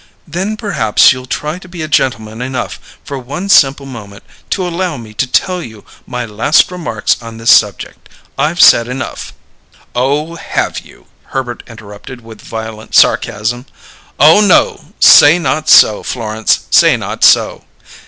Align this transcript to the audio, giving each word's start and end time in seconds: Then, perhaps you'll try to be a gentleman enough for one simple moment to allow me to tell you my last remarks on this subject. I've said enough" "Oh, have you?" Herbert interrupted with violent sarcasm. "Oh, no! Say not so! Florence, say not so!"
Then, 0.27 0.57
perhaps 0.57 1.13
you'll 1.13 1.27
try 1.27 1.59
to 1.59 1.67
be 1.69 1.83
a 1.83 1.87
gentleman 1.87 2.41
enough 2.41 2.97
for 3.05 3.19
one 3.19 3.49
simple 3.49 3.85
moment 3.85 4.23
to 4.49 4.67
allow 4.67 4.97
me 4.97 5.13
to 5.13 5.27
tell 5.27 5.61
you 5.61 5.85
my 6.07 6.25
last 6.25 6.71
remarks 6.71 7.21
on 7.21 7.37
this 7.37 7.51
subject. 7.51 8.09
I've 8.35 8.59
said 8.59 8.87
enough" 8.87 9.31
"Oh, 9.95 10.37
have 10.37 10.79
you?" 10.79 11.05
Herbert 11.25 11.61
interrupted 11.67 12.21
with 12.21 12.41
violent 12.41 12.95
sarcasm. 12.95 13.67
"Oh, 14.19 14.41
no! 14.43 14.85
Say 14.99 15.37
not 15.37 15.69
so! 15.69 16.01
Florence, 16.01 16.61
say 16.71 16.97
not 16.97 17.23
so!" 17.23 17.65